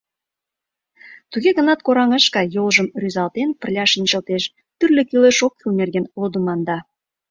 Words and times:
Туге 1.31 1.51
гынат 1.57 1.79
кораҥ 1.85 2.11
ыш 2.17 2.25
кай, 2.33 2.47
йолжым 2.55 2.87
рӱзалтен, 3.01 3.49
пырля 3.59 3.85
шинчылтеш, 3.91 4.43
тӱрлӧ 4.77 5.03
кӱлеш-оккӱл 5.09 5.71
нерген 5.79 6.05
лодыманда. 6.19 6.77